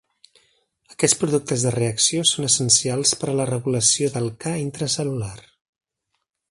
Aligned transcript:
Aquests 0.93 1.17
productes 1.23 1.65
de 1.67 1.73
reacció 1.75 2.23
són 2.31 2.49
essencials 2.49 3.13
per 3.21 3.31
a 3.33 3.37
la 3.41 3.49
regulació 3.53 4.13
del 4.17 4.35
Ca 4.45 4.59
intracel·lular. 4.67 5.37